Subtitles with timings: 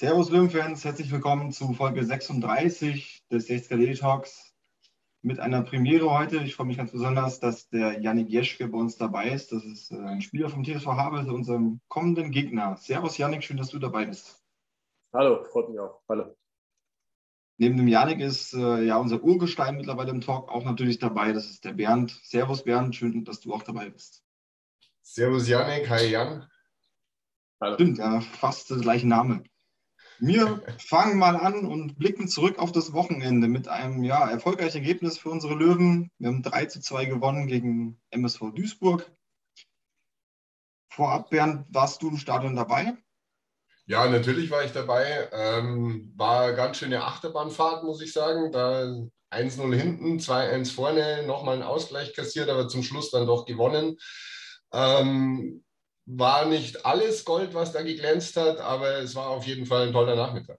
[0.00, 4.54] Servus Löwenfans, herzlich willkommen zu Folge 36 des 6KD Talks
[5.22, 6.36] mit einer Premiere heute.
[6.36, 9.50] Ich freue mich ganz besonders, dass der Yannick Jeschke bei uns dabei ist.
[9.50, 12.76] Das ist äh, ein Spieler vom TSV Havelse, unserem kommenden Gegner.
[12.76, 14.40] Servus Yannick, schön, dass du dabei bist.
[15.12, 16.00] Hallo, freut mich auch.
[16.08, 16.32] Hallo.
[17.56, 21.32] Neben dem Yannick ist äh, ja unser Urgestein mittlerweile im Talk auch natürlich dabei.
[21.32, 22.12] Das ist der Bernd.
[22.22, 24.22] Servus Bernd, schön, dass du auch dabei bist.
[25.02, 26.48] Servus Yannick, hi Jan.
[27.60, 27.74] Hallo.
[27.74, 29.42] Stimmt, ja, fast der gleiche Name.
[30.20, 35.16] Wir fangen mal an und blicken zurück auf das Wochenende mit einem ja, erfolgreichen Ergebnis
[35.18, 36.10] für unsere Löwen.
[36.18, 39.10] Wir haben 3 zu 2 gewonnen gegen MSV Duisburg.
[40.92, 42.96] Vorab, Bernd, warst du im Stadion dabei?
[43.86, 45.28] Ja, natürlich war ich dabei.
[45.32, 48.50] Ähm, war ganz schöne Achterbahnfahrt, muss ich sagen.
[48.50, 48.82] Da
[49.30, 53.96] 1-0 hinten, 2-1 vorne, nochmal einen Ausgleich kassiert, aber zum Schluss dann doch gewonnen.
[54.72, 55.64] Ähm,
[56.10, 59.92] war nicht alles Gold, was da geglänzt hat, aber es war auf jeden Fall ein
[59.92, 60.58] toller Nachmittag.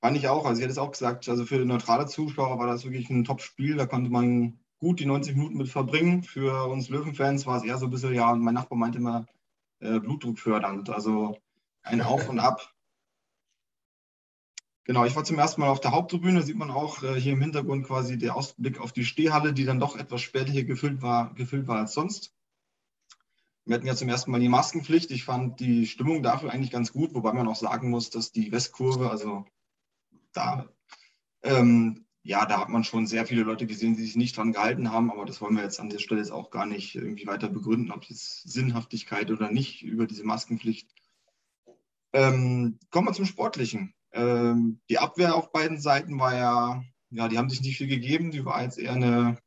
[0.00, 0.44] Fand ich auch.
[0.44, 3.76] Also ich hätte es auch gesagt, also für neutrale Zuschauer war das wirklich ein Top-Spiel.
[3.76, 6.22] Da konnte man gut die 90 Minuten mit verbringen.
[6.22, 9.26] Für uns Löwenfans war es eher so ein bisschen, ja, mein Nachbar meinte immer,
[9.80, 10.88] äh, Blutdruck fördernd.
[10.88, 11.36] Also
[11.82, 12.72] ein Auf und Ab.
[14.84, 16.42] Genau, ich war zum ersten Mal auf der Haupttribüne.
[16.42, 19.80] Sieht man auch äh, hier im Hintergrund quasi der Ausblick auf die Stehhalle, die dann
[19.80, 22.32] doch etwas später hier gefüllt war, gefüllt war als sonst.
[23.64, 25.10] Wir hatten ja zum ersten Mal die Maskenpflicht.
[25.10, 28.50] Ich fand die Stimmung dafür eigentlich ganz gut, wobei man auch sagen muss, dass die
[28.50, 29.44] Westkurve, also
[30.32, 30.68] da,
[31.42, 34.90] ähm, ja, da hat man schon sehr viele Leute gesehen, die sich nicht dran gehalten
[34.90, 37.48] haben, aber das wollen wir jetzt an der Stelle jetzt auch gar nicht irgendwie weiter
[37.48, 40.88] begründen, ob es Sinnhaftigkeit oder nicht über diese Maskenpflicht.
[42.12, 43.94] Ähm, kommen wir zum Sportlichen.
[44.12, 48.30] Ähm, die Abwehr auf beiden Seiten war ja, ja, die haben sich nicht viel gegeben,
[48.30, 49.38] die war jetzt eher eine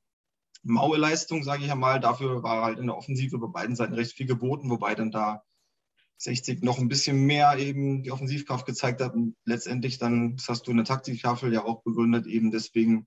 [0.66, 2.00] maue Leistung, sage ich einmal.
[2.00, 5.44] Dafür war halt in der Offensive bei beiden Seiten recht viel geboten, wobei dann da
[6.18, 10.68] 60 noch ein bisschen mehr eben die Offensivkraft gezeigt hat und letztendlich dann, das hast
[10.68, 13.06] du in der Taktiktafel ja auch begründet, eben deswegen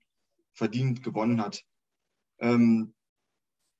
[0.53, 1.63] verdient gewonnen hat.
[2.39, 2.93] Ähm,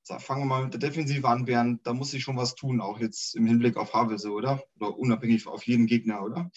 [0.04, 1.86] fangen wir mal mit der Defensive an, Bernd.
[1.86, 4.62] Da muss sich schon was tun, auch jetzt im Hinblick auf Havelse, oder?
[4.76, 6.50] Oder unabhängig auf jeden Gegner, oder?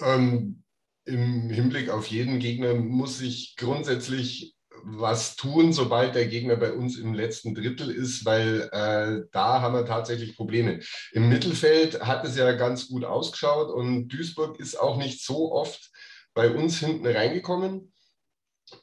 [0.00, 0.64] Ähm,
[1.04, 6.98] Im Hinblick auf jeden Gegner muss sich grundsätzlich was tun, sobald der Gegner bei uns
[6.98, 10.80] im letzten Drittel ist, weil äh, da haben wir tatsächlich Probleme.
[11.12, 15.90] Im Mittelfeld hat es ja ganz gut ausgeschaut und Duisburg ist auch nicht so oft
[16.34, 17.92] bei uns hinten reingekommen.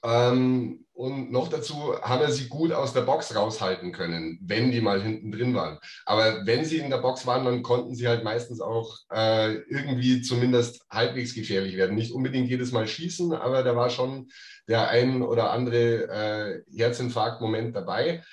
[0.03, 4.79] Ähm, und noch dazu haben wir sie gut aus der Box raushalten können, wenn die
[4.79, 5.79] mal hinten drin waren.
[6.05, 10.21] Aber wenn sie in der Box waren, dann konnten sie halt meistens auch äh, irgendwie
[10.21, 11.95] zumindest halbwegs gefährlich werden.
[11.95, 14.29] Nicht unbedingt jedes Mal schießen, aber da war schon
[14.67, 18.23] der ein oder andere äh, Herzinfarkt-Moment dabei.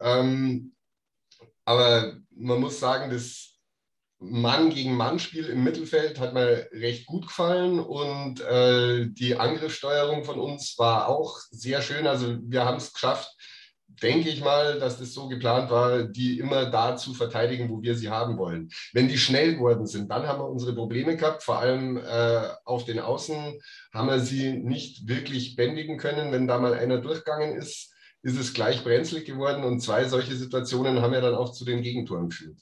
[0.00, 0.74] Ähm,
[1.64, 3.51] aber man muss sagen, das
[4.22, 10.38] Mann gegen Mann-Spiel im Mittelfeld hat mir recht gut gefallen und äh, die Angriffssteuerung von
[10.38, 12.06] uns war auch sehr schön.
[12.06, 13.34] Also wir haben es geschafft,
[14.02, 17.96] denke ich mal, dass das so geplant war, die immer da zu verteidigen, wo wir
[17.96, 18.70] sie haben wollen.
[18.92, 21.42] Wenn die schnell geworden sind, dann haben wir unsere Probleme gehabt.
[21.42, 23.60] Vor allem äh, auf den Außen
[23.92, 26.32] haben wir sie nicht wirklich bändigen können.
[26.32, 31.02] Wenn da mal einer durchgegangen ist, ist es gleich brenzlig geworden und zwei solche Situationen
[31.02, 32.56] haben ja dann auch zu den Gegentoren geführt.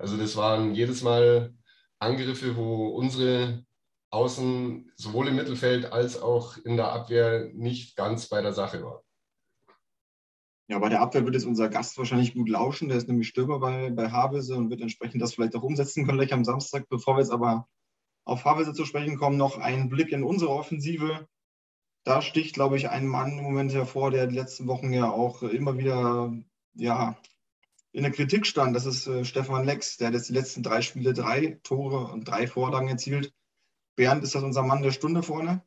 [0.00, 1.54] Also das waren jedes Mal
[1.98, 3.64] Angriffe, wo unsere
[4.10, 9.02] Außen sowohl im Mittelfeld als auch in der Abwehr nicht ganz bei der Sache waren.
[10.68, 12.88] Ja, bei der Abwehr wird jetzt unser Gast wahrscheinlich gut lauschen.
[12.88, 16.18] Der ist nämlich Stürmer bei, bei Havelse und wird entsprechend das vielleicht auch umsetzen können
[16.18, 16.88] gleich am Samstag.
[16.88, 17.68] Bevor wir jetzt aber
[18.24, 21.28] auf Havelse zu sprechen kommen, noch ein Blick in unsere Offensive.
[22.04, 25.42] Da sticht, glaube ich, ein Mann im Moment hervor, der die letzten Wochen ja auch
[25.42, 26.32] immer wieder
[26.74, 27.16] ja,
[27.92, 28.74] in der Kritik stand.
[28.74, 32.28] Das ist äh, Stefan Lex, der hat jetzt die letzten drei Spiele drei Tore und
[32.28, 33.32] drei Vorlagen erzielt.
[33.96, 35.62] Bernd, ist das unser Mann der Stunde vorne?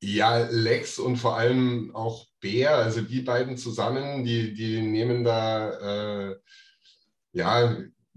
[0.00, 6.30] Ja, Lex und vor allem auch Bär, also die beiden zusammen, die, die nehmen da,
[6.30, 6.36] äh,
[7.32, 7.76] ja,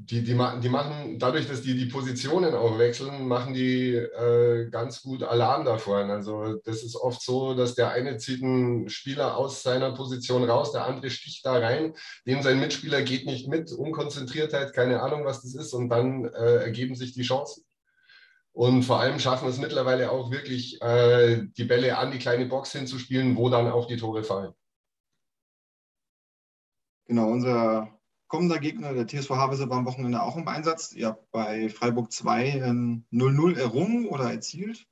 [0.09, 5.01] die, die, die machen, dadurch, dass die die Positionen auch wechseln, machen die äh, ganz
[5.01, 5.97] gut Alarm davor.
[5.97, 10.71] Also das ist oft so, dass der eine zieht einen Spieler aus seiner Position raus,
[10.71, 11.93] der andere sticht da rein,
[12.25, 16.63] dem sein Mitspieler geht nicht mit, Unkonzentriertheit, keine Ahnung, was das ist und dann äh,
[16.63, 17.63] ergeben sich die Chancen.
[18.53, 22.71] Und vor allem schaffen es mittlerweile auch wirklich, äh, die Bälle an die kleine Box
[22.71, 24.53] hinzuspielen, wo dann auch die Tore fallen.
[27.07, 28.00] Genau, unser
[28.31, 30.93] kommender Gegner, der TSV Havelse, war am Wochenende auch im Einsatz.
[30.93, 32.61] Ihr habt bei Freiburg 2
[33.11, 34.87] 0-0 errungen oder erzielt.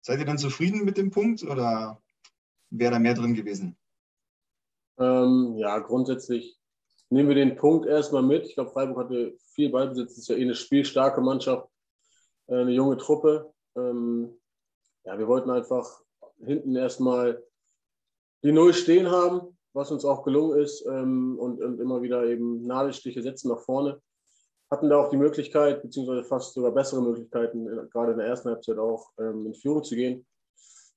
[0.00, 2.00] Seid ihr dann zufrieden mit dem Punkt oder
[2.70, 3.76] wäre da mehr drin gewesen?
[4.98, 6.58] Ähm, ja, grundsätzlich
[7.10, 8.46] nehmen wir den Punkt erstmal mit.
[8.46, 11.68] Ich glaube, Freiburg hatte viel Ballbesitz, ist ja eh eine spielstarke Mannschaft.
[12.46, 13.52] äh, eine junge Truppe.
[13.76, 14.34] Ähm,
[15.04, 16.00] ja, wir wollten einfach
[16.42, 17.44] hinten erstmal
[18.42, 22.66] die Null stehen haben, was uns auch gelungen ist ähm, und, und, immer wieder eben
[22.66, 24.00] Nadelstiche setzen nach vorne.
[24.70, 28.76] Hatten da auch die Möglichkeit, beziehungsweise fast sogar bessere Möglichkeiten, gerade in der ersten Halbzeit
[28.76, 30.26] auch ähm, in Führung zu gehen.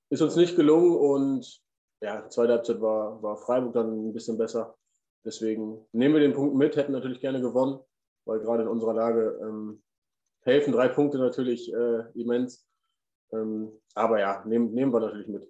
[0.10, 1.62] Ist uns nicht gelungen und
[2.02, 4.76] ja, zweite Halbzeit war, war Freiburg dann ein bisschen besser.
[5.24, 7.80] Deswegen nehmen wir den Punkt mit, hätten natürlich gerne gewonnen,
[8.26, 9.84] weil gerade in unserer Lage ähm,
[10.42, 12.66] helfen drei Punkte natürlich äh, immens.
[13.32, 15.48] Ähm, aber ja, nehmen, nehmen wir natürlich mit.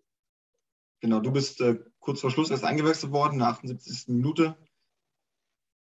[1.02, 4.08] Genau, du bist äh, kurz vor Schluss erst eingewechselt worden, in der 78.
[4.08, 4.56] Minute.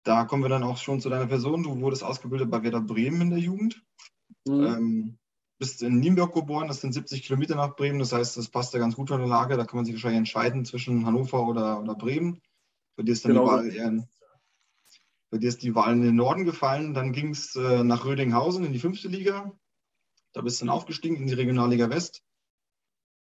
[0.04, 1.64] Da kommen wir dann auch schon zu deiner Person.
[1.64, 3.84] Du wurdest ausgebildet bei Werder Bremen in der Jugend.
[4.46, 4.64] Mhm.
[4.64, 5.20] Ähm,
[5.60, 8.00] bist in Nienburg geboren, das sind 70 Kilometer nach Bremen.
[8.00, 9.56] Das heißt, das passt ja ganz gut von der Lage.
[9.56, 12.42] Da kann man sich wahrscheinlich entscheiden zwischen Hannover oder, oder Bremen.
[12.96, 13.46] Bei dir ist dann genau.
[13.46, 14.08] die Wahl eher in,
[15.30, 16.94] bei dir ist die Wahl in den Norden gefallen.
[16.94, 19.52] Dann ging es äh, nach Rödinghausen in die fünfte Liga.
[20.34, 22.24] Da bist du dann aufgestiegen in die Regionalliga West.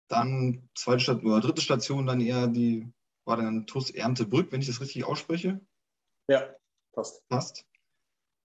[0.07, 2.91] Dann zweite Station oder dritte Station, dann eher die,
[3.25, 5.59] war dann TUS Erntebrück, wenn ich das richtig ausspreche.
[6.29, 6.55] Ja,
[6.93, 7.27] passt.
[7.29, 7.65] Passt.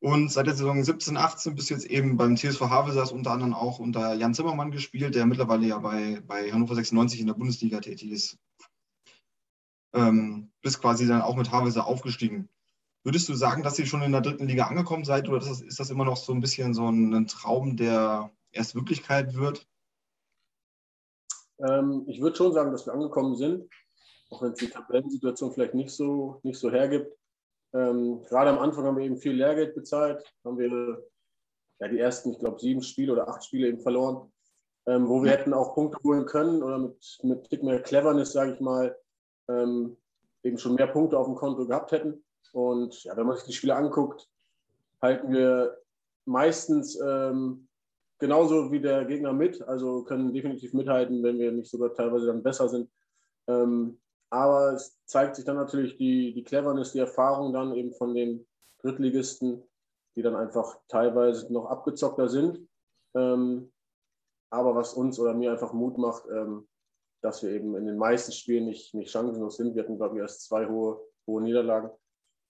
[0.03, 3.53] Und seit der Saison 17, 18 bist du jetzt eben beim TSV Havelsas unter anderem
[3.53, 7.79] auch unter Jan Zimmermann gespielt, der mittlerweile ja bei, bei Hannover 96 in der Bundesliga
[7.79, 8.37] tätig ist.
[9.95, 12.49] Ähm, bist quasi dann auch mit Havelse aufgestiegen.
[13.05, 15.61] Würdest du sagen, dass ihr schon in der dritten Liga angekommen seid oder ist das,
[15.61, 19.69] ist das immer noch so ein bisschen so ein, Traum, der erst Wirklichkeit wird?
[21.59, 23.69] Ähm, ich würde schon sagen, dass wir angekommen sind,
[24.29, 27.15] auch wenn es die Tabellensituation vielleicht nicht so, nicht so hergibt.
[27.73, 31.03] Ähm, gerade am Anfang haben wir eben viel Lehrgeld bezahlt, haben wir
[31.79, 34.31] ja, die ersten, ich glaube, sieben Spiele oder acht Spiele eben verloren,
[34.85, 38.53] ähm, wo wir hätten auch Punkte holen können oder mit, mit Tick mehr Cleverness, sage
[38.53, 38.95] ich mal,
[39.49, 39.97] ähm,
[40.43, 42.23] eben schon mehr Punkte auf dem Konto gehabt hätten.
[42.51, 44.29] Und ja, wenn man sich die Spiele anguckt,
[45.01, 45.77] halten wir
[46.25, 47.67] meistens ähm,
[48.23, 52.41] genauso wie der Gegner mit, also können definitiv mithalten, wenn wir nicht sogar teilweise dann
[52.41, 52.89] besser sind.
[53.47, 53.99] Ähm,
[54.29, 58.47] aber es zeigt sich dann natürlich die, die Cleverness, die Erfahrung dann eben von den
[58.79, 59.61] Drittligisten,
[60.15, 62.65] die dann einfach teilweise noch abgezockter sind.
[63.13, 63.73] Ähm,
[64.49, 66.65] aber was uns oder mir einfach Mut macht, ähm,
[67.21, 69.75] dass wir eben in den meisten Spielen nicht, nicht chancenlos sind.
[69.75, 70.97] Wir hatten, glaube ich, erst zwei hohe,
[71.27, 71.89] hohe Niederlagen.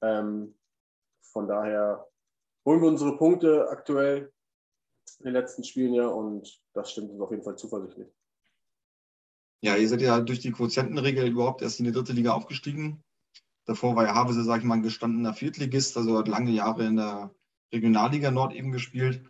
[0.04, 0.54] Ähm,
[1.24, 2.08] von daher
[2.64, 4.32] holen wir unsere Punkte aktuell
[5.20, 8.08] in den letzten Spielen ja und das stimmt uns auf jeden Fall zuversichtlich.
[9.62, 13.02] Ja, ihr seid ja durch die Quotientenregel überhaupt erst in die dritte Liga aufgestiegen.
[13.66, 16.98] Davor war ja Havese, sage ich mal, ein gestandener Viertligist, also hat lange Jahre in
[16.98, 17.34] der
[17.72, 19.24] Regionalliga Nord eben gespielt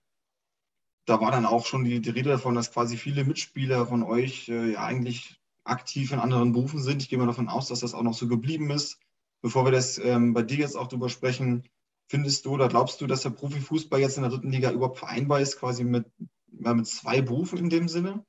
[1.06, 4.50] da war dann auch schon die, die, Rede davon, dass quasi viele Mitspieler von euch
[4.50, 7.02] äh, ja eigentlich aktiv in anderen Berufen sind.
[7.02, 9.00] Ich gehe mal davon aus, dass das auch noch so geblieben ist.
[9.42, 11.64] Bevor wir das ähm, bei dir jetzt auch drüber sprechen,
[12.08, 15.40] findest du oder glaubst du, dass der Profifußball jetzt in der dritten Liga überhaupt vereinbar
[15.40, 16.06] ist, quasi mit,
[16.52, 18.26] ja, mit zwei Berufen in dem Sinne?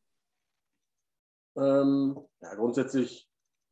[1.57, 3.29] Ähm, ja, grundsätzlich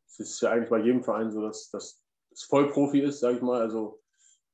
[0.07, 2.03] ist es ja eigentlich bei jedem Verein so, dass das
[2.49, 3.61] Vollprofi ist, sage ich mal.
[3.61, 4.01] Also,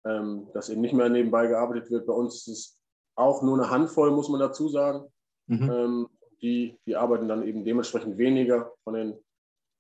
[0.05, 2.07] ähm, dass eben nicht mehr nebenbei gearbeitet wird.
[2.07, 2.79] Bei uns ist es
[3.17, 5.09] auch nur eine Handvoll, muss man dazu sagen.
[5.47, 5.71] Mhm.
[5.71, 6.09] Ähm,
[6.41, 9.13] die, die arbeiten dann eben dementsprechend weniger von, den,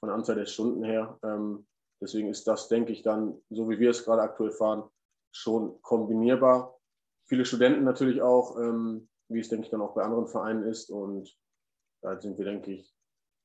[0.00, 1.18] von der Anzahl der Stunden her.
[1.22, 1.66] Ähm,
[2.00, 4.88] deswegen ist das, denke ich, dann, so wie wir es gerade aktuell fahren,
[5.32, 6.78] schon kombinierbar.
[7.26, 10.90] Viele Studenten natürlich auch, ähm, wie es, denke ich, dann auch bei anderen Vereinen ist.
[10.90, 11.36] Und
[12.02, 12.94] da sind wir, denke ich,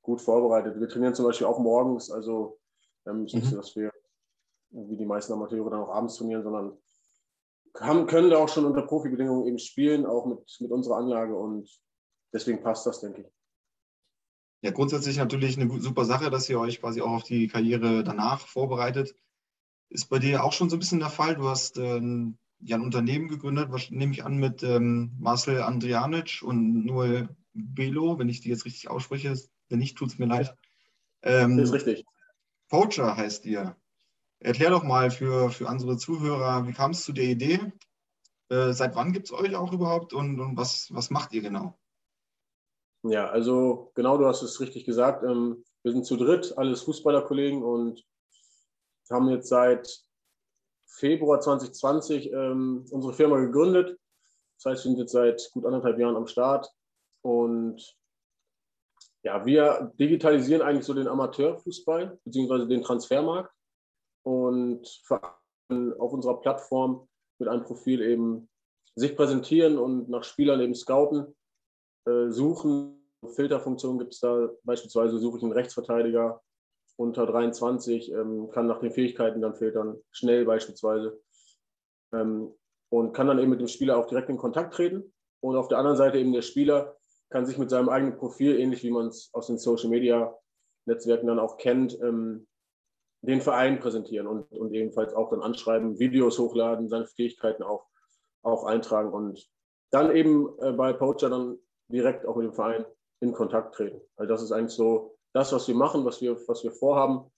[0.01, 0.79] gut vorbereitet.
[0.79, 2.11] Wir trainieren zum Beispiel auch morgens.
[2.11, 2.59] Also
[3.05, 3.49] ähm, ist nicht mhm.
[3.49, 3.91] so, dass wir,
[4.69, 6.77] wie die meisten Amateure, dann auch abends trainieren, sondern
[7.79, 11.69] haben, können da auch schon unter Profibedingungen eben spielen, auch mit, mit unserer Anlage und
[12.31, 13.27] deswegen passt das, denke ich.
[14.61, 18.47] Ja, grundsätzlich natürlich eine super Sache, dass ihr euch quasi auch auf die Karriere danach
[18.47, 19.15] vorbereitet.
[19.93, 21.35] Ist bei dir auch schon so ein bisschen der Fall?
[21.35, 26.41] Du hast ähm, ja ein Unternehmen gegründet, was nehme ich an, mit ähm, Marcel Andrianic
[26.41, 29.37] und Noel Belo, wenn ich die jetzt richtig ausspreche.
[29.69, 30.57] Wenn nicht, tut es mir leid.
[31.21, 32.05] Ähm, das ist richtig.
[32.69, 33.75] Poacher heißt ihr.
[34.39, 37.59] Erklär doch mal für, für unsere Zuhörer, wie kam es zu der Idee?
[38.49, 41.77] Äh, seit wann gibt es euch auch überhaupt und, und was, was macht ihr genau?
[43.03, 45.23] Ja, also genau, du hast es richtig gesagt.
[45.23, 48.03] Ähm, wir sind zu dritt, alles Fußballerkollegen und
[49.11, 50.03] haben jetzt seit
[50.87, 53.99] Februar 2020 ähm, unsere Firma gegründet.
[54.57, 56.69] Das heißt, wir sind jetzt seit gut anderthalb Jahren am Start
[57.21, 57.97] und
[59.23, 63.53] ja, wir digitalisieren eigentlich so den Amateurfußball beziehungsweise den Transfermarkt
[64.23, 67.07] und auf unserer Plattform
[67.39, 68.49] mit einem Profil eben
[68.95, 71.35] sich präsentieren und nach Spielern eben scouten,
[72.05, 72.99] äh, suchen.
[73.35, 76.41] Filterfunktionen gibt es da beispielsweise, suche ich einen Rechtsverteidiger
[76.95, 81.19] unter 23, ähm, kann nach den Fähigkeiten dann filtern, schnell beispielsweise.
[82.13, 82.53] Ähm,
[82.89, 85.13] und kann dann eben mit dem Spieler auch direkt in Kontakt treten.
[85.39, 86.95] Und auf der anderen Seite eben der Spieler
[87.29, 90.37] kann sich mit seinem eigenen Profil, ähnlich wie man es aus den Social Media
[90.85, 92.47] Netzwerken dann auch kennt, ähm,
[93.21, 97.87] den Verein präsentieren und, und ebenfalls auch dann anschreiben, Videos hochladen, seine Fähigkeiten auch,
[98.43, 99.49] auch eintragen und
[99.91, 101.57] dann eben äh, bei Poacher dann
[101.87, 102.85] direkt auch mit dem Verein
[103.21, 104.01] in Kontakt treten.
[104.17, 107.31] Also das ist eigentlich so das, was wir machen, was wir, was wir vorhaben.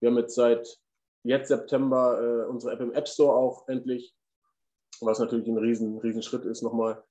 [0.00, 0.78] Wir haben jetzt seit
[1.24, 4.14] jetzt September äh, unsere App im App Store auch endlich,
[5.00, 7.02] was natürlich ein riesen, riesen Schritt ist nochmal.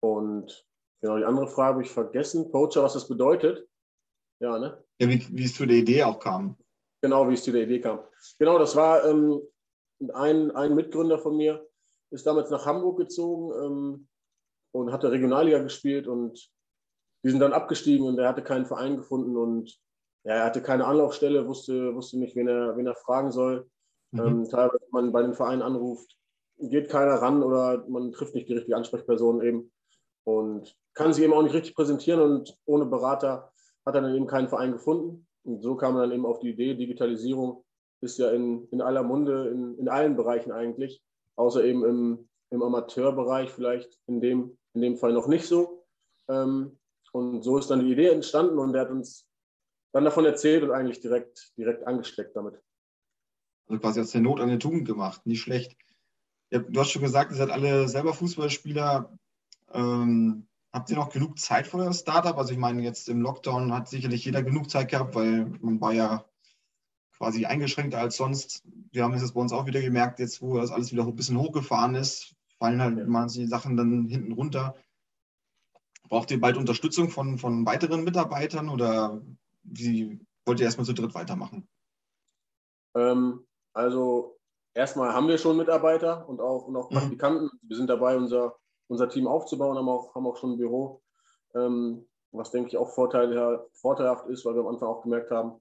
[0.00, 0.66] Und
[1.00, 2.50] genau, die andere Frage habe ich vergessen.
[2.50, 3.66] Poacher, was das bedeutet.
[4.40, 4.84] Ja, ne?
[5.00, 6.56] Ja, wie, wie es zu der Idee auch kam.
[7.02, 8.00] Genau, wie es zu der Idee kam.
[8.38, 9.40] Genau, das war ähm,
[10.12, 11.66] ein, ein Mitgründer von mir,
[12.10, 14.08] ist damals nach Hamburg gezogen ähm,
[14.72, 16.50] und hatte Regionalliga gespielt und
[17.24, 19.78] die sind dann abgestiegen und er hatte keinen Verein gefunden und
[20.24, 23.68] ja, er hatte keine Anlaufstelle, wusste, wusste nicht, wen er, wen er fragen soll.
[24.12, 24.20] Mhm.
[24.20, 26.16] Ähm, teilweise, wenn man bei den Vereinen anruft,
[26.58, 29.72] geht keiner ran oder man trifft nicht die richtige Ansprechperson eben
[30.24, 33.52] und kann sich eben auch nicht richtig präsentieren und ohne Berater
[33.86, 35.26] hat er dann eben keinen Verein gefunden.
[35.44, 37.64] Und so kam man dann eben auf die Idee, Digitalisierung
[38.00, 41.02] ist ja in, in aller Munde, in, in allen Bereichen eigentlich,
[41.36, 45.84] außer eben im, im Amateurbereich vielleicht in dem, in dem Fall noch nicht so.
[46.28, 46.77] Ähm,
[47.12, 49.26] und so ist dann die Idee entstanden und er hat uns
[49.92, 52.60] dann davon erzählt und eigentlich direkt, direkt angesteckt damit.
[53.68, 55.76] Also quasi aus der Not eine Tugend gemacht, nicht schlecht.
[56.50, 59.18] Du hast schon gesagt, ihr seid alle selber Fußballspieler.
[59.72, 62.36] Ähm, Habt ihr noch genug Zeit für das Startup?
[62.36, 65.94] Also ich meine, jetzt im Lockdown hat sicherlich jeder genug Zeit gehabt, weil man war
[65.94, 66.24] ja
[67.16, 68.62] quasi eingeschränkter als sonst.
[68.92, 71.16] Wir haben es jetzt bei uns auch wieder gemerkt, jetzt wo das alles wieder ein
[71.16, 74.76] bisschen hochgefahren ist, fallen halt manche Sachen dann hinten runter.
[76.08, 79.20] Braucht ihr bald Unterstützung von, von weiteren Mitarbeitern oder
[79.62, 81.68] wie wollt ihr erstmal zu dritt weitermachen?
[82.94, 84.38] Ähm, also
[84.74, 86.94] erstmal haben wir schon Mitarbeiter und auch, und auch mhm.
[86.94, 87.44] Praktikanten.
[87.44, 87.68] Mhm.
[87.68, 88.56] Wir sind dabei, unser
[88.88, 91.02] unser Team aufzubauen, haben auch, haben auch schon ein Büro,
[91.54, 95.60] ähm, was denke ich auch Vorteil, vorteilhaft ist, weil wir am Anfang auch gemerkt haben,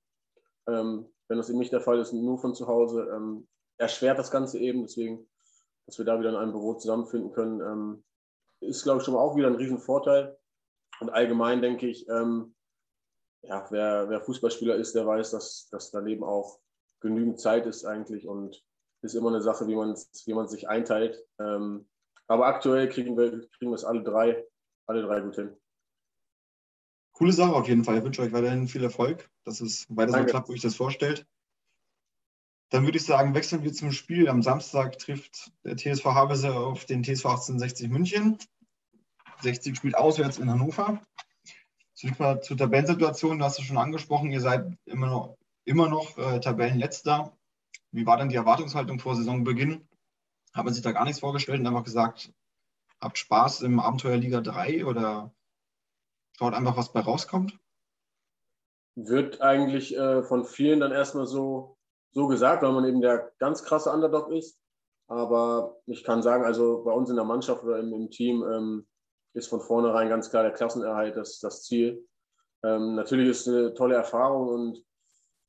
[0.68, 4.32] ähm, wenn das eben nicht der Fall ist, nur von zu Hause, ähm, erschwert das
[4.32, 4.84] Ganze eben.
[4.84, 5.30] Deswegen,
[5.86, 8.04] dass wir da wieder in einem Büro zusammenfinden können, ähm,
[8.62, 10.38] ist, glaube ich, schon mal auch wieder ein Riesenvorteil.
[11.00, 12.56] Und allgemein denke ich, ähm,
[13.44, 16.60] ja, wer, wer, Fußballspieler ist, der weiß, dass, dass daneben auch
[17.00, 18.64] genügend Zeit ist eigentlich und
[19.02, 19.96] ist immer eine Sache, wie man
[20.26, 21.24] wie man sich einteilt.
[21.40, 21.88] Ähm,
[22.28, 24.46] aber aktuell kriegen wir, kriegen wir es alle drei,
[24.88, 25.56] alle drei gut hin.
[27.14, 27.98] Coole Sache auf jeden Fall.
[27.98, 31.26] Ich wünsche euch weiterhin viel Erfolg, dass es weiter so klappt, wie ich das vorstellt.
[32.70, 34.28] Dann würde ich sagen, wechseln wir zum Spiel.
[34.28, 38.38] Am Samstag trifft der TSV Havelse auf den TSV 1860 München.
[39.42, 41.02] 60 spielt auswärts in Hannover.
[41.94, 43.40] Zurück mal zur Tabellensituation.
[43.40, 44.32] Du hast es schon angesprochen.
[44.32, 47.38] Ihr seid immer noch, immer noch äh, Tabellenletzter.
[47.92, 49.88] Wie war denn die Erwartungshaltung vor Saisonbeginn?
[50.54, 52.34] Hat man sich da gar nichts vorgestellt und einfach gesagt,
[53.00, 55.34] habt Spaß im Abenteuerliga 3 oder
[56.38, 57.58] schaut einfach, was bei rauskommt?
[58.96, 61.77] Wird eigentlich äh, von vielen dann erstmal so,
[62.18, 64.60] so gesagt, weil man eben der ganz krasse Underdog ist.
[65.08, 68.88] Aber ich kann sagen, also bei uns in der Mannschaft oder im, im Team ähm,
[69.36, 72.04] ist von vornherein ganz klar der Klassenerhalt das, das Ziel.
[72.64, 74.84] Ähm, natürlich ist es eine tolle Erfahrung und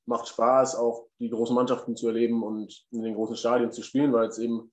[0.07, 4.13] macht Spaß, auch die großen Mannschaften zu erleben und in den großen Stadien zu spielen,
[4.13, 4.71] weil es eben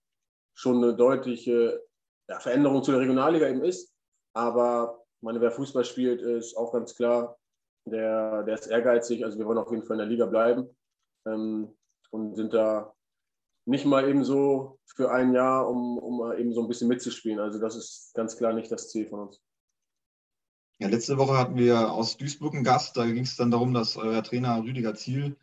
[0.53, 1.81] schon eine deutliche
[2.27, 3.95] ja, Veränderung zu der Regionalliga eben ist.
[4.33, 7.37] Aber meine, wer Fußball spielt, ist auch ganz klar,
[7.85, 9.23] der, der ist ehrgeizig.
[9.23, 10.75] Also wir wollen auf jeden Fall in der Liga bleiben
[11.25, 11.75] ähm,
[12.15, 12.93] und sind da
[13.65, 17.39] nicht mal eben so für ein Jahr, um, um eben so ein bisschen mitzuspielen.
[17.39, 19.41] Also das ist ganz klar nicht das Ziel von uns.
[20.79, 22.97] Ja, letzte Woche hatten wir aus Duisburg einen Gast.
[22.97, 25.37] Da ging es dann darum, dass euer Trainer Rüdiger Ziel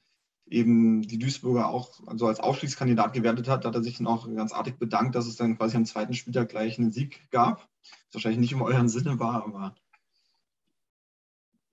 [0.47, 4.27] eben die Duisburger auch also als Aufstiegskandidat gewertet hat, da hat er sich dann auch
[4.35, 7.69] ganz artig bedankt, dass es dann quasi am zweiten Spieltag gleich einen Sieg gab.
[8.07, 9.75] Was wahrscheinlich nicht im euren Sinne war, aber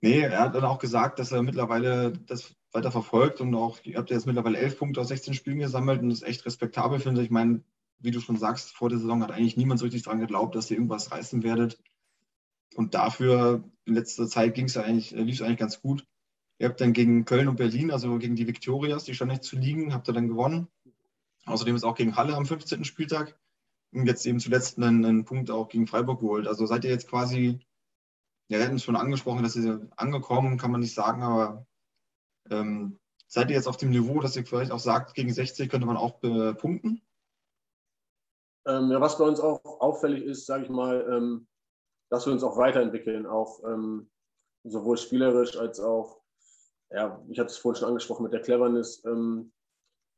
[0.00, 3.98] nee, er hat dann auch gesagt, dass er mittlerweile das weiter verfolgt und auch, ihr
[3.98, 7.20] habt jetzt mittlerweile elf Punkte aus 16 Spielen gesammelt und das ist echt respektabel, finde
[7.20, 7.26] ich.
[7.26, 7.62] Ich meine,
[7.98, 10.70] wie du schon sagst, vor der Saison hat eigentlich niemand so richtig daran geglaubt, dass
[10.70, 11.78] ihr irgendwas reißen werdet.
[12.76, 16.06] Und dafür, in letzter Zeit ging es eigentlich, lief es eigentlich ganz gut.
[16.58, 19.56] Ihr habt dann gegen Köln und Berlin, also gegen die Viktorias, die standen nicht zu
[19.56, 20.68] liegen, habt ihr dann gewonnen.
[21.46, 22.84] Außerdem ist auch gegen Halle am 15.
[22.84, 23.38] Spieltag
[23.92, 26.46] und jetzt eben zuletzt einen, einen Punkt auch gegen Freiburg geholt.
[26.46, 27.60] Also seid ihr jetzt quasi,
[28.50, 31.66] ja, wir hatten es schon angesprochen, dass ihr angekommen, kann man nicht sagen, aber
[32.50, 35.86] ähm, seid ihr jetzt auf dem Niveau, dass ihr vielleicht auch sagt, gegen 60 könnte
[35.86, 37.02] man auch äh, punkten?
[38.66, 41.48] Ähm, ja, was bei uns auch auffällig ist, sage ich mal, ähm,
[42.10, 44.10] dass wir uns auch weiterentwickeln, auch ähm,
[44.64, 46.20] sowohl spielerisch als auch
[46.92, 49.52] ja, ich hatte es vorhin schon angesprochen mit der Cleverness, ähm,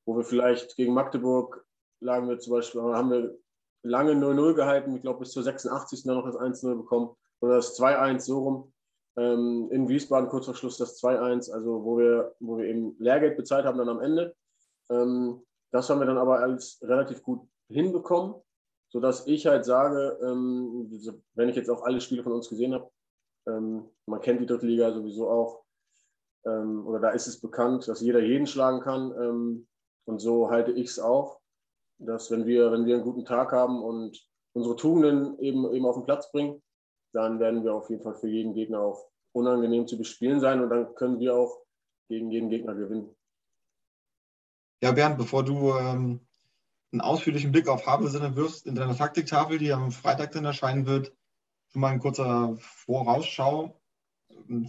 [0.06, 1.64] wo wir vielleicht gegen Magdeburg
[2.00, 3.38] lagen wir zum Beispiel, haben wir
[3.84, 4.96] lange 0-0 gehalten.
[4.96, 6.04] Ich glaube, bis zur 86.
[6.04, 7.14] dann noch das 1-0 bekommen.
[7.42, 8.72] Oder das 2-1 so rum.
[9.16, 13.36] Ähm, in Wiesbaden kurz vor Schluss das 2-1, also wo wir, wo wir eben Lehrgeld
[13.36, 14.34] bezahlt haben dann am Ende.
[14.88, 18.34] Ähm, das haben wir dann aber als relativ gut hinbekommen,
[18.88, 20.88] sodass ich halt sage, ähm,
[21.34, 22.90] wenn ich jetzt auch alle Spiele von uns gesehen habe,
[23.46, 25.64] ähm, man kennt die dritte Liga sowieso auch,
[26.46, 29.12] ähm, oder da ist es bekannt, dass jeder jeden schlagen kann.
[29.20, 29.66] Ähm,
[30.04, 31.40] und so halte ich es auch,
[31.98, 34.18] dass wenn wir, wenn wir einen guten Tag haben und
[34.54, 36.62] unsere Tugenden eben, eben auf den Platz bringen,
[37.12, 40.70] dann werden wir auf jeden Fall für jeden Gegner auch unangenehm zu bespielen sein und
[40.70, 41.58] dann können wir auch
[42.08, 43.14] gegen jeden Gegner gewinnen.
[44.82, 46.20] Ja, Bernd, bevor du ähm,
[46.92, 51.14] einen ausführlichen Blick auf Havelsinne wirfst in deiner Taktiktafel, die am Freitag dann erscheinen wird,
[51.72, 53.80] schon mal ein kurzer Vorausschau.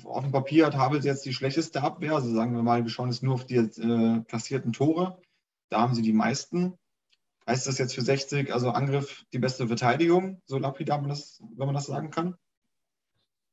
[0.04, 2.16] Auf dem Papier hat Havels jetzt die schlechteste Abwehr.
[2.16, 5.22] Also sagen wir mal, wir schauen jetzt nur auf die äh, kassierten Tore.
[5.70, 6.78] Da haben sie die meisten.
[7.48, 11.86] Heißt das jetzt für 60, also Angriff die beste Verteidigung, so lapidar, wenn man das
[11.86, 12.36] sagen kann?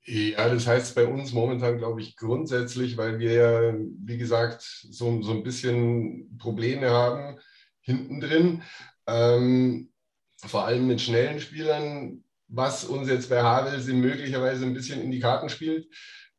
[0.04, 5.22] Ja, das heißt bei uns momentan, glaube ich, grundsätzlich, weil wir ja, wie gesagt, so,
[5.22, 7.38] so ein bisschen Probleme haben
[7.80, 8.62] hinten drin.
[9.06, 9.92] Ähm,
[10.36, 15.20] vor allem mit schnellen Spielern, was uns jetzt bei Havelse möglicherweise ein bisschen in die
[15.20, 15.86] Karten spielt,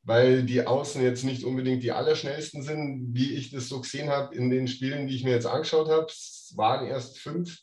[0.04, 4.36] weil die Außen jetzt nicht unbedingt die allerschnellsten sind, wie ich das so gesehen habe
[4.36, 6.08] in den Spielen, die ich mir jetzt angeschaut habe.
[6.08, 7.60] Es waren erst fünf,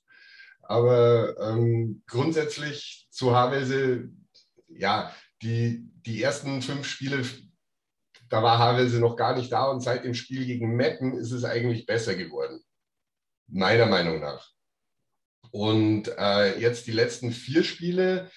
[0.62, 4.10] aber ähm, grundsätzlich zu Havelse,
[4.68, 7.24] ja, die, die ersten fünf Spiele,
[8.28, 11.44] da war Havelse noch gar nicht da und seit dem Spiel gegen Meppen ist es
[11.44, 12.60] eigentlich besser geworden.
[13.48, 14.50] Meiner Meinung nach.
[15.50, 18.30] Und äh, jetzt die letzten vier Spiele,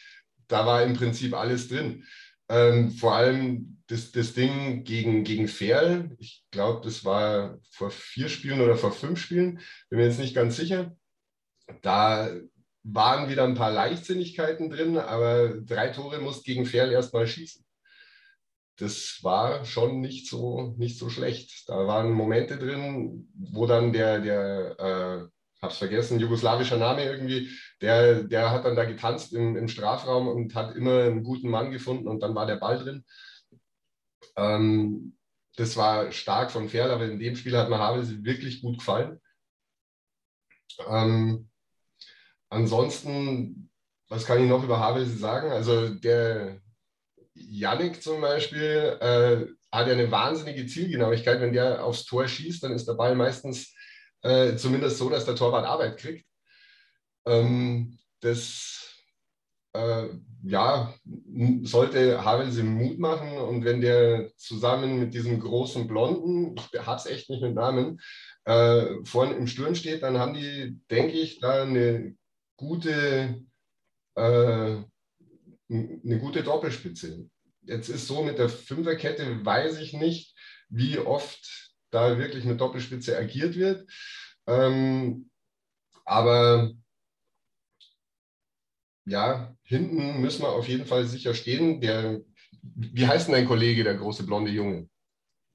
[0.48, 2.05] da war im Prinzip alles drin.
[2.51, 8.27] Ähm, vor allem das, das Ding gegen, gegen Ferl, ich glaube, das war vor vier
[8.27, 10.94] Spielen oder vor fünf Spielen, bin mir jetzt nicht ganz sicher.
[11.81, 12.29] Da
[12.83, 17.64] waren wieder ein paar Leichtsinnigkeiten drin, aber drei Tore musst gegen Ferl erstmal schießen.
[18.75, 21.70] Das war schon nicht so, nicht so schlecht.
[21.70, 25.27] Da waren Momente drin, wo dann der, der äh,
[25.61, 27.50] hab's vergessen, jugoslawischer Name irgendwie,
[27.81, 31.71] der, der hat dann da getanzt im, im Strafraum und hat immer einen guten Mann
[31.71, 33.05] gefunden und dann war der Ball drin.
[34.35, 35.17] Ähm,
[35.55, 39.19] das war stark von Ferl, aber in dem Spiel hat mir Havels wirklich gut gefallen.
[40.87, 41.51] Ähm,
[42.51, 43.69] Ansonsten,
[44.09, 45.51] was kann ich noch über Havelse sagen?
[45.51, 46.59] Also der
[47.33, 51.39] Yannick zum Beispiel äh, hat ja eine wahnsinnige Zielgenauigkeit.
[51.39, 53.74] Wenn der aufs Tor schießt, dann ist der Ball meistens
[54.24, 56.25] äh, zumindest so, dass der Torwart Arbeit kriegt.
[57.25, 58.81] Ähm, das
[59.74, 60.10] äh,
[60.44, 60.94] ja,
[61.64, 67.05] sollte Havelse Mut machen und wenn der zusammen mit diesem großen Blonden, ich habe es
[67.05, 68.01] echt nicht mit Namen,
[68.46, 72.16] äh, vorne im Sturm steht, dann haben die, denke ich, da eine
[72.57, 73.44] gute,
[74.16, 74.22] äh,
[75.70, 77.29] eine gute Doppelspitze.
[77.62, 80.36] Jetzt ist so mit der Fünferkette, weiß ich nicht,
[80.70, 83.89] wie oft da wirklich mit Doppelspitze agiert wird.
[84.47, 85.29] Ähm,
[86.05, 86.71] aber
[89.05, 91.81] ja, hinten müssen wir auf jeden Fall sicher stehen.
[91.81, 92.21] Der,
[92.63, 94.89] wie heißt denn dein Kollege, der große blonde Junge?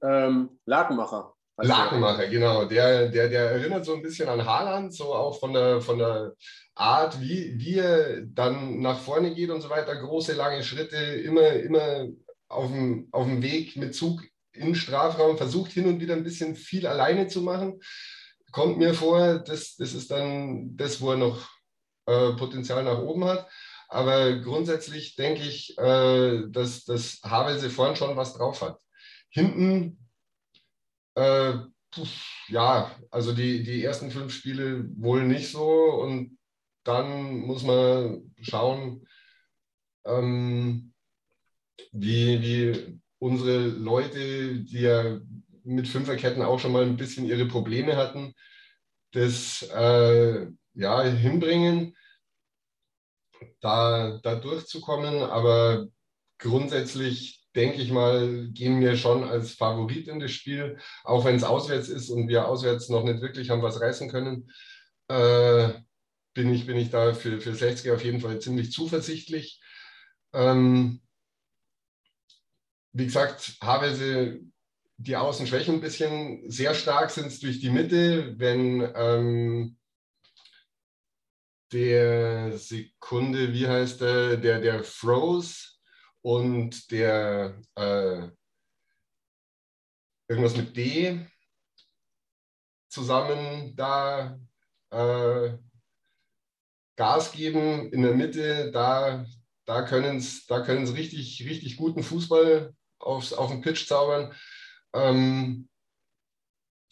[0.02, 1.32] Ähm, Lakenmacher.
[1.58, 2.66] Lakenmacher, genau.
[2.66, 6.34] Der, der, der erinnert so ein bisschen an Haaland, so auch von der, von der
[6.74, 9.96] Art, wie, wie er dann nach vorne geht und so weiter.
[9.96, 12.08] Große, lange Schritte, immer, immer
[12.48, 14.22] auf dem, auf dem Weg mit Zug
[14.56, 17.80] in Strafraum, versucht hin und wieder ein bisschen viel alleine zu machen.
[18.52, 21.48] Kommt mir vor, das, das ist dann das, wo er noch
[22.06, 23.48] äh, Potenzial nach oben hat.
[23.88, 28.80] Aber grundsätzlich denke ich, äh, dass, dass Havelse vorn schon was drauf hat.
[29.30, 29.98] Hinten
[31.14, 31.54] äh,
[32.48, 35.66] ja, also die, die ersten fünf Spiele wohl nicht so
[36.02, 36.38] und
[36.84, 39.06] dann muss man schauen,
[40.04, 40.92] ähm,
[41.92, 45.18] wie, wie unsere Leute, die ja
[45.64, 48.34] mit Fünferketten auch schon mal ein bisschen ihre Probleme hatten,
[49.12, 51.96] das äh, ja, hinbringen,
[53.60, 55.22] da, da durchzukommen.
[55.22, 55.86] Aber
[56.38, 61.44] grundsätzlich denke ich mal, gehen wir schon als Favorit in das Spiel, auch wenn es
[61.44, 64.50] auswärts ist und wir auswärts noch nicht wirklich haben was reißen können.
[65.08, 65.70] Äh,
[66.34, 69.60] bin, ich, bin ich da für, für 60 auf jeden Fall ziemlich zuversichtlich.
[70.34, 71.00] Ähm,
[72.96, 74.40] wie gesagt, Havelse,
[74.96, 79.76] die Außenschwächen ein bisschen sehr stark sind es durch die Mitte, wenn ähm,
[81.72, 85.76] der Sekunde, wie heißt der, der, der Froze,
[86.26, 88.28] und der äh,
[90.28, 91.24] irgendwas mit D
[92.88, 94.36] zusammen da
[94.90, 95.56] äh,
[96.96, 99.24] Gas geben in der Mitte, da,
[99.66, 102.74] da können es da richtig, richtig guten Fußball
[103.06, 104.34] aufs, auf den Pitch zaubern.
[104.92, 105.68] Ähm,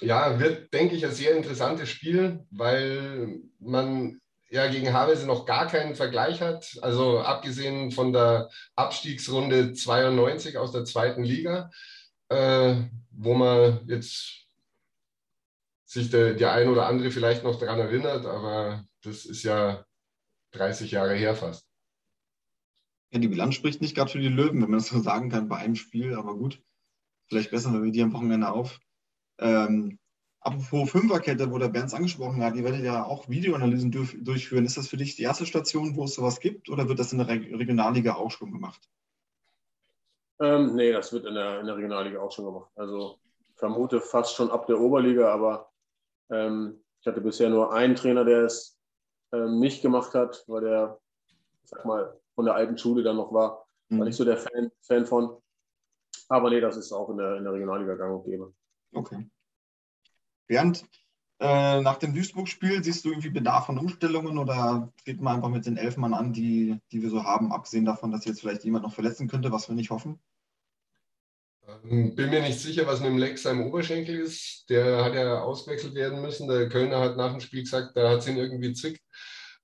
[0.01, 5.67] ja, wird, denke ich, ein sehr interessantes Spiel, weil man ja gegen Havelse noch gar
[5.67, 6.79] keinen Vergleich hat.
[6.83, 11.71] Also abgesehen von der Abstiegsrunde 92 aus der zweiten Liga,
[12.29, 12.77] äh,
[13.11, 14.47] wo man jetzt
[15.85, 19.85] sich der, der ein oder andere vielleicht noch daran erinnert, aber das ist ja
[20.53, 21.74] 30 Jahre her fast.
[23.15, 25.49] Ja, die Bilanz spricht nicht gerade für die Löwen, wenn man das so sagen kann
[25.49, 26.61] bei einem Spiel, aber gut.
[27.29, 28.81] Vielleicht besser, wenn wir die am Wochenende auf.
[29.39, 30.01] Ähm,
[30.41, 34.65] apropos Fünferkette, wo der Berns angesprochen hat, ihr werdet ja auch Videoanalysen durch, durchführen.
[34.65, 37.19] Ist das für dich die erste Station, wo es sowas gibt oder wird das in
[37.19, 38.83] der Regionalliga auch schon gemacht?
[40.41, 42.73] Ähm, nee, das wird in der, in der Regionalliga auch schon gemacht.
[42.75, 43.21] Also
[43.55, 45.71] vermute fast schon ab der Oberliga, aber
[46.31, 48.77] ähm, ich hatte bisher nur einen Trainer, der es
[49.33, 51.01] ähm, nicht gemacht hat, weil der,
[51.63, 53.67] sag mal, von der alten Schule dann noch war.
[53.89, 53.99] Mhm.
[53.99, 55.37] War nicht so der Fan, Fan von.
[56.29, 58.55] Aber nee, das ist auch in der, in der Regionalliga gang und gäbe.
[58.93, 59.29] Okay.
[60.47, 60.85] Bernd,
[61.41, 65.67] äh, nach dem Duisburg-Spiel siehst du irgendwie Bedarf an Umstellungen oder geht man einfach mit
[65.67, 68.85] den elf Mann an, die, die wir so haben, abgesehen davon, dass jetzt vielleicht jemand
[68.85, 70.21] noch verletzen könnte, was wir nicht hoffen?
[71.67, 74.65] Ähm, bin mir nicht sicher, was mit dem Lex seinem Oberschenkel ist.
[74.69, 76.47] Der hat ja ausgewechselt werden müssen.
[76.47, 79.03] Der Kölner hat nach dem Spiel gesagt, da hat es ihn irgendwie zickt.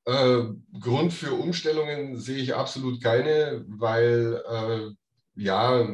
[0.06, 0.44] Äh,
[0.80, 4.90] Grund für Umstellungen sehe ich absolut keine, weil äh,
[5.34, 5.86] ja,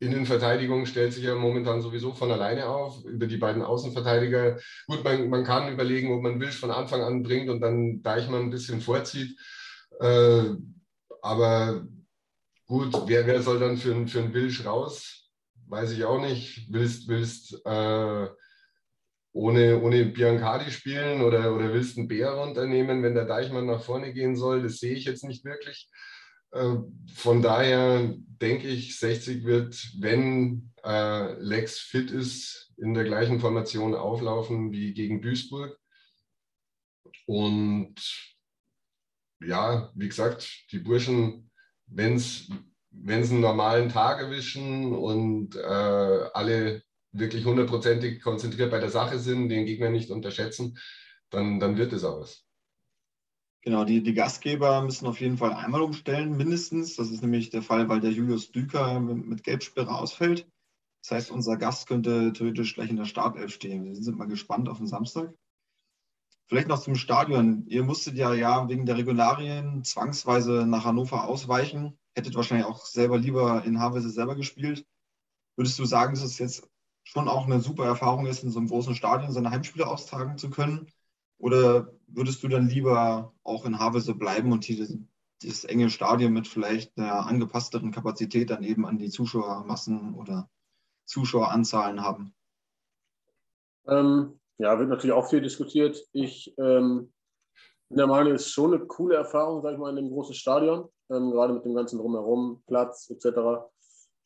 [0.00, 4.58] Innenverteidigung stellt sich ja momentan sowieso von alleine auf über die beiden Außenverteidiger.
[4.86, 8.44] Gut, man, man kann überlegen, ob man Wilsch von Anfang an bringt und dann Deichmann
[8.44, 9.38] ein bisschen vorzieht.
[10.00, 10.54] Äh,
[11.20, 11.86] aber
[12.66, 15.28] gut, wer, wer soll dann für, für einen Wilsch raus?
[15.68, 16.66] Weiß ich auch nicht.
[16.70, 18.28] Willst, willst äh,
[19.32, 24.12] ohne, ohne Biancardi spielen oder, oder willst einen Bär runternehmen, wenn der Deichmann nach vorne
[24.12, 24.62] gehen soll?
[24.62, 25.88] Das sehe ich jetzt nicht wirklich.
[26.52, 26.76] Äh,
[27.14, 33.94] von daher denke ich, 60 wird, wenn äh, Lex fit ist, in der gleichen Formation
[33.94, 35.78] auflaufen wie gegen Duisburg.
[37.26, 37.94] Und
[39.42, 41.50] ja, wie gesagt, die Burschen,
[41.86, 42.50] wenn es
[43.04, 45.60] einen normalen Tag erwischen und äh,
[46.34, 50.78] alle wirklich hundertprozentig konzentriert bei der Sache sind, den Gegner nicht unterschätzen,
[51.30, 52.44] dann, dann wird es auch was.
[53.62, 56.96] Genau, die, die Gastgeber müssen auf jeden Fall einmal umstellen, mindestens.
[56.96, 60.48] Das ist nämlich der Fall, weil der Julius Düker mit Gelbsperre ausfällt.
[61.02, 63.84] Das heißt, unser Gast könnte theoretisch gleich in der Startelf stehen.
[63.84, 65.34] Wir sind mal gespannt auf den Samstag.
[66.48, 67.66] Vielleicht noch zum Stadion.
[67.66, 71.98] Ihr musstet ja, ja wegen der Regularien zwangsweise nach Hannover ausweichen.
[72.14, 74.86] Hättet wahrscheinlich auch selber lieber in Havelse selber gespielt.
[75.56, 76.68] Würdest du sagen, dass es jetzt
[77.10, 80.48] schon auch eine super Erfahrung ist, in so einem großen Stadion seine Heimspiele austragen zu
[80.48, 80.86] können?
[81.38, 84.96] Oder würdest du dann lieber auch in Havelse bleiben und dieses,
[85.42, 90.48] dieses enge Stadion mit vielleicht einer angepassteren Kapazität dann eben an die Zuschauermassen oder
[91.04, 92.32] Zuschaueranzahlen haben?
[93.88, 96.06] Ähm, ja, wird natürlich auch viel diskutiert.
[96.12, 97.12] Ich ähm,
[97.88, 100.36] bin der Meinung, es ist schon eine coole Erfahrung, sag ich mal, in dem großen
[100.36, 103.66] Stadion, ähm, gerade mit dem ganzen Drumherum, Platz etc.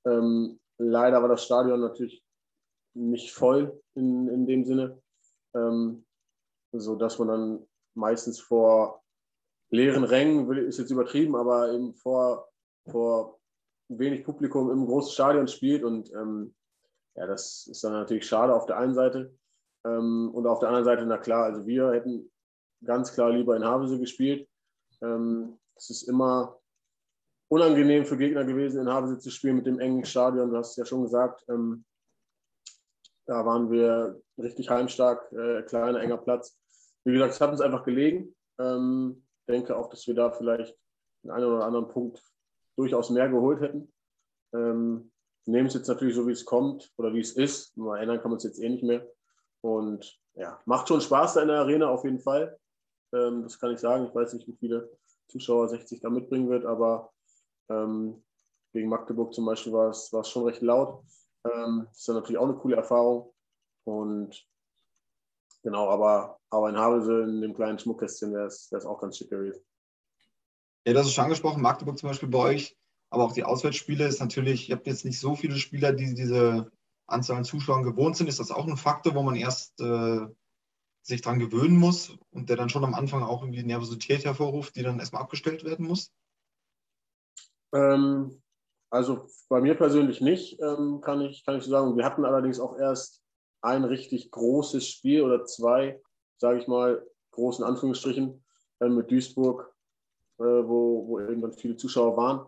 [0.04, 2.23] Ähm, leider war das Stadion natürlich
[2.94, 5.00] nicht voll in, in dem Sinne.
[5.54, 6.04] Ähm,
[6.72, 9.02] so dass man dann meistens vor
[9.70, 12.48] leeren Rängen, ist jetzt übertrieben, aber eben vor,
[12.90, 13.38] vor
[13.88, 16.54] wenig Publikum im großen Stadion spielt und ähm,
[17.16, 19.36] ja, das ist dann natürlich schade auf der einen Seite
[19.84, 22.30] ähm, und auf der anderen Seite, na klar, also wir hätten
[22.84, 24.48] ganz klar lieber in Havelse gespielt.
[25.02, 26.58] Ähm, es ist immer
[27.48, 30.50] unangenehm für Gegner gewesen, in Havelse zu spielen mit dem engen Stadion.
[30.50, 31.84] Du hast es ja schon gesagt, ähm,
[33.26, 36.58] da waren wir richtig heimstark, äh, kleiner, enger Platz
[37.04, 38.34] wie gesagt, es hat uns einfach gelegen.
[38.58, 40.76] Ähm, denke auch, dass wir da vielleicht
[41.22, 42.22] den einen oder anderen Punkt
[42.76, 43.92] durchaus mehr geholt hätten.
[44.54, 45.12] Ähm,
[45.46, 47.76] nehmen es jetzt natürlich so, wie es kommt oder wie es ist.
[47.76, 49.06] Mal ändern kann man es jetzt eh nicht mehr.
[49.60, 52.58] Und ja, macht schon Spaß da in der Arena auf jeden Fall.
[53.12, 54.06] Ähm, das kann ich sagen.
[54.06, 54.90] Ich weiß nicht, wie viele
[55.28, 57.12] Zuschauer 60 da mitbringen wird, aber
[57.68, 58.22] ähm,
[58.72, 61.02] gegen Magdeburg zum Beispiel war es, war es schon recht laut.
[61.44, 63.32] Ähm, das ist dann natürlich auch eine coole Erfahrung.
[63.84, 64.46] Und
[65.64, 69.64] Genau, aber, aber in Havelse in dem kleinen Schmuckkästchen wäre es auch ganz schick gewesen.
[70.86, 72.76] Ja, das ist schon angesprochen, Magdeburg zum Beispiel bei euch,
[73.08, 76.70] aber auch die Auswärtsspiele ist natürlich, ihr habt jetzt nicht so viele Spieler, die diese
[77.06, 78.28] Anzahl an Zuschauern gewohnt sind.
[78.28, 80.26] Ist das auch ein Faktor, wo man erst äh,
[81.00, 84.82] sich dran gewöhnen muss und der dann schon am Anfang auch irgendwie Nervosität hervorruft, die
[84.82, 86.12] dann erstmal abgestellt werden muss?
[87.72, 88.42] Ähm,
[88.94, 91.96] also bei mir persönlich nicht, ähm, kann, ich, kann ich sagen.
[91.96, 93.24] Wir hatten allerdings auch erst
[93.60, 96.00] ein richtig großes Spiel oder zwei,
[96.38, 98.44] sage ich mal, großen Anführungsstrichen,
[98.78, 99.74] äh, mit Duisburg,
[100.38, 102.46] äh, wo, wo irgendwann viele Zuschauer waren.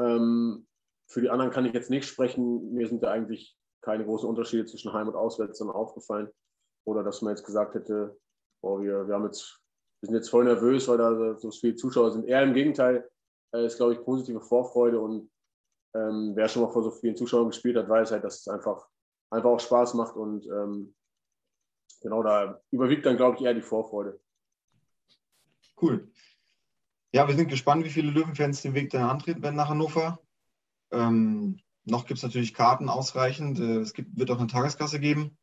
[0.00, 0.66] Ähm,
[1.06, 2.74] für die anderen kann ich jetzt nicht sprechen.
[2.74, 6.28] Mir sind da eigentlich keine großen Unterschiede zwischen Heim und Auswärts dann aufgefallen.
[6.86, 8.18] Oder dass man jetzt gesagt hätte,
[8.62, 9.60] oh, wir, wir, haben jetzt,
[10.00, 12.26] wir sind jetzt voll nervös, weil da so viele Zuschauer sind.
[12.26, 13.08] Eher im Gegenteil,
[13.54, 15.30] äh, ist, glaube ich, positive Vorfreude und
[15.94, 18.86] ähm, wer schon mal vor so vielen Zuschauern gespielt hat, weiß halt, dass es einfach,
[19.30, 20.94] einfach auch Spaß macht und ähm,
[22.00, 24.20] genau da überwiegt dann, glaube ich, eher die Vorfreude.
[25.80, 26.10] Cool.
[27.12, 30.18] Ja, wir sind gespannt, wie viele Löwenfans den Weg dann antreten werden nach Hannover.
[30.90, 33.60] Ähm, noch gibt es natürlich Karten ausreichend.
[33.60, 35.38] Äh, es gibt, wird auch eine Tageskasse geben.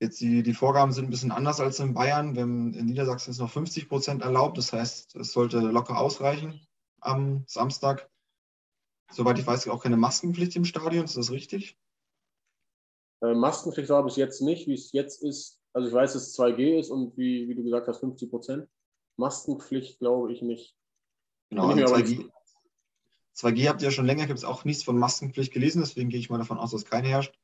[0.00, 2.36] Jetzt die, die Vorgaben sind ein bisschen anders als in Bayern.
[2.36, 4.58] Wenn in Niedersachsen ist noch 50 Prozent erlaubt.
[4.58, 6.60] Das heißt, es sollte locker ausreichen
[7.00, 8.11] am Samstag.
[9.12, 11.04] Soweit ich weiß, auch keine Maskenpflicht im Stadion.
[11.04, 11.78] Ist das richtig?
[13.20, 14.66] Äh, Maskenpflicht war bis jetzt nicht.
[14.66, 17.62] Wie es jetzt ist, also ich weiß, dass es 2G ist und wie, wie du
[17.62, 18.68] gesagt hast, 50 Prozent.
[19.16, 20.74] Maskenpflicht glaube ich nicht.
[21.50, 22.30] Genau, also 2G,
[23.36, 26.18] 2G habt ihr ja schon länger, gibt es auch nichts von Maskenpflicht gelesen, deswegen gehe
[26.18, 27.38] ich mal davon aus, dass keine herrscht.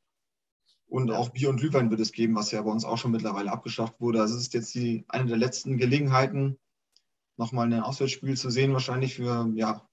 [0.86, 3.52] Und auch Bier und Glühwein wird es geben, was ja bei uns auch schon mittlerweile
[3.52, 4.22] abgeschafft wurde.
[4.22, 6.58] Also es ist jetzt die, eine der letzten Gelegenheiten,
[7.36, 9.86] nochmal ein Auswärtsspiel zu sehen, wahrscheinlich für ja,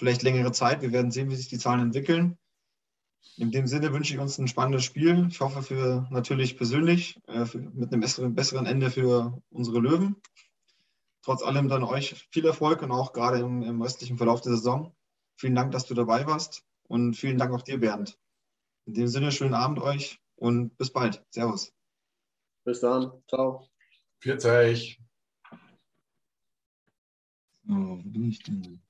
[0.00, 0.82] vielleicht längere Zeit.
[0.82, 2.36] Wir werden sehen, wie sich die Zahlen entwickeln.
[3.36, 5.28] In dem Sinne wünsche ich uns ein spannendes Spiel.
[5.30, 10.16] Ich hoffe für natürlich persönlich, äh, für, mit einem besseren, besseren Ende für unsere Löwen
[11.22, 14.94] trotz allem dann euch viel Erfolg und auch gerade im, im restlichen Verlauf der Saison.
[15.36, 18.18] Vielen Dank, dass du dabei warst und vielen Dank auch dir, Bernd.
[18.86, 21.24] In dem Sinne, schönen Abend euch und bis bald.
[21.30, 21.72] Servus.
[22.64, 23.12] Bis dann.
[23.28, 23.68] Ciao.
[24.20, 25.00] Pfiat euch.
[27.64, 28.82] So, wo bin ich denn?